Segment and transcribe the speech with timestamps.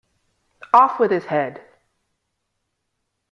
[0.73, 1.61] Off with his head!